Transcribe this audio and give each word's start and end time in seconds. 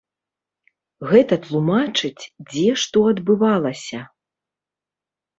Гэта 1.09 1.35
тлумачыць, 1.43 2.23
дзе 2.53 2.63
што 2.83 3.03
адбывалася. 3.11 3.99